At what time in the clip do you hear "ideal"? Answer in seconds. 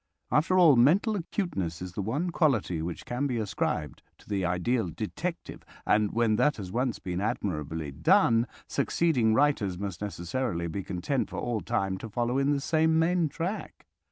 4.43-4.87